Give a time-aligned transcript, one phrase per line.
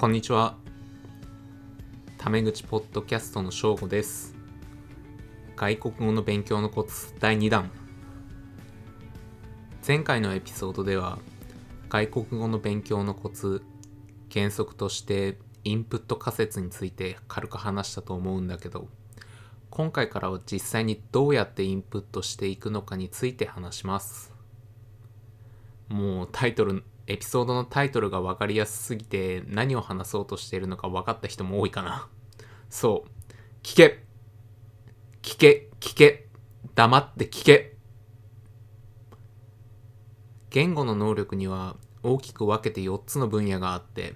[0.00, 0.56] こんにちは。
[2.16, 4.34] タメ口ポッドキャストの翔吾です。
[5.56, 7.70] 外国語の勉強のコツ第2弾。
[9.86, 11.18] 前回のエピソードでは、
[11.90, 13.62] 外国語の勉強のコツ、
[14.32, 18.88] 原則としてインプット仮説について軽く話したと思うんだけど、
[19.68, 24.32] 今回からは実際にどうやってインプットしていくのかについて話します。
[25.90, 32.08] もうタイトル、エピソードのタイトルが分かりやすすぎて何を話そうとしているのか分かった人も多いかな。
[32.68, 33.10] そう。
[33.64, 34.04] 聞け
[35.20, 36.28] 聞け聞け
[36.76, 37.76] 黙って聞け
[40.50, 41.74] 言語の能力には
[42.04, 44.14] 大きく分けて4つの分野があって、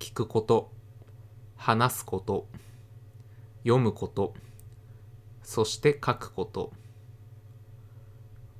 [0.00, 0.72] 聞くこと、
[1.56, 2.48] 話すこと、
[3.62, 4.34] 読むこと、
[5.44, 6.72] そして書くこと。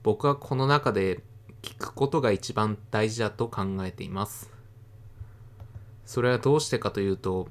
[0.04, 1.24] 僕はこの中で
[1.62, 4.50] 聞くことが一番大事だと考えています。
[6.04, 7.48] それはどうしてかというと、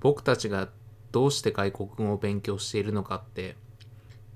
[0.00, 0.68] 僕たちが
[1.12, 3.56] どうして外国語を勉強しているのかって、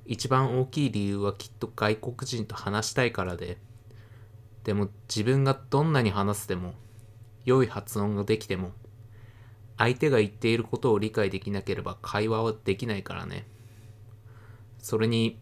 [0.04, 3.58] 一番大きい理由はきっと外国人と話したいからで、
[4.64, 6.74] でも自分がどんなに話しても、
[7.44, 8.72] 良い発音ができても、
[9.78, 13.46] 相手が言っていることを理解できなければ会話はできないからね。
[14.78, 15.38] それに、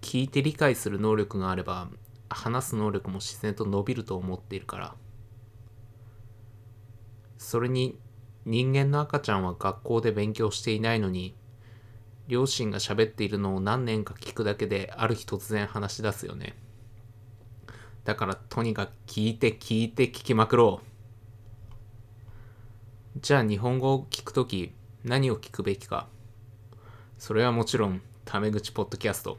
[0.00, 1.88] 聞いて理解する能力があれば、
[2.30, 4.94] 話す能力も自然と伸びると思っているから。
[7.38, 7.98] それに、
[8.44, 11.34] 人間の赤ちゃんは学校で勉強していないのに、
[12.28, 16.56] 両親が喋っているのを何年か聞くだけである日突然話し出すよね。
[18.04, 20.80] だからとにかく聞いて聞いて聞きまくろ
[23.16, 23.20] う。
[23.20, 24.72] じゃあ日本語を聞くとき
[25.04, 26.06] 何を聞くべきか。
[27.18, 29.38] それはもちろんタメ口ポッドキャスト。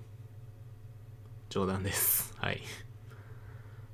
[1.49, 2.35] 冗談です。
[2.37, 2.61] はい。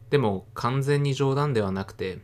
[0.09, 2.19] でも完全に冗談ではなくて、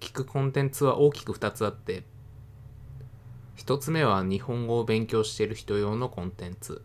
[0.00, 2.04] 聞くコンテンツは大きく2つあって、
[3.56, 6.82] 1つ目は日本語を勉強している人用のコンテンツ。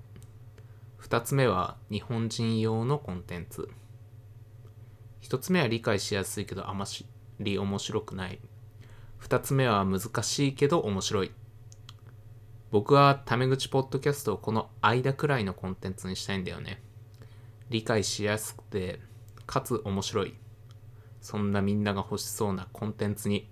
[1.01, 3.69] 2つ目は日本人用のコンテンツ。
[5.23, 6.85] 1つ目は理解しやすいけどあま
[7.39, 8.39] り面白くない。
[9.21, 11.31] 2つ目は難しいけど面白い。
[12.71, 16.83] 僕はタメ口ポッドキャストをこの間くらいのコンテンツにしたいんだよね。
[17.69, 18.99] 理解しやすくて、
[19.45, 20.35] かつ面白い。
[21.21, 23.49] そんなみんなが欲しそうなコンテンツに。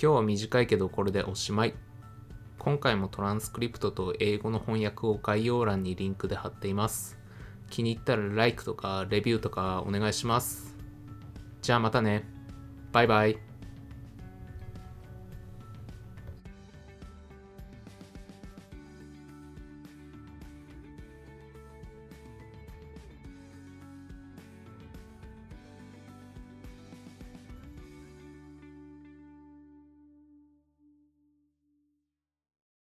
[0.00, 1.74] 今日は短いけどこれでおしまい。
[2.58, 7.18] 今回もトランスクリプトと英語の翻訳を概要欄にリンクで貼っています。
[7.70, 10.76] 気に入ったら LIKE とかレビューとかお願いします。
[11.60, 12.28] じゃあまたね。
[12.92, 13.51] バイバイ。